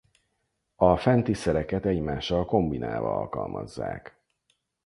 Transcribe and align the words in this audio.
A 0.75 0.97
fenti 0.97 1.33
szereket 1.33 1.85
egymással 1.85 2.45
kombinálva 2.45 3.15
alkalmazzák. 3.15 4.21